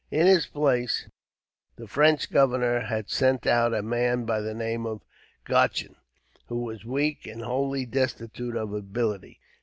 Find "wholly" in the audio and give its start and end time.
7.43-7.85